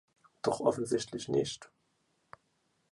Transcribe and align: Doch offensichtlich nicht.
Doch 0.41 0.61
offensichtlich 0.61 1.29
nicht. 1.29 1.69